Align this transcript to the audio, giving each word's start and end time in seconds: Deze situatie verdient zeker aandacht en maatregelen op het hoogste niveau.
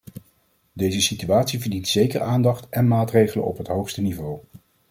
Deze 0.73 1.01
situatie 1.01 1.59
verdient 1.59 1.87
zeker 1.87 2.21
aandacht 2.21 2.69
en 2.69 2.87
maatregelen 2.87 3.45
op 3.45 3.57
het 3.57 3.67
hoogste 3.67 4.01
niveau. 4.01 4.39